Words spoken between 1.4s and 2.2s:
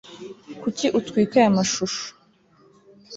mashusho